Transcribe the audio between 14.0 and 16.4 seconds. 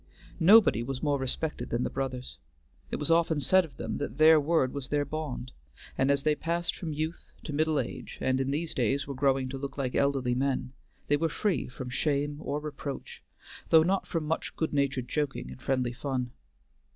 from much good natured joking and friendly fun.